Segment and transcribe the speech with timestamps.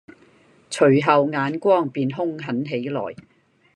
[0.71, 3.13] 隨後眼光便凶狠起來，